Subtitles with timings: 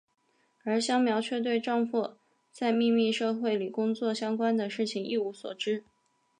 [0.63, 2.15] 而香苗却对丈夫
[2.51, 5.83] 在秘密社会里工作相关的事情一无所知。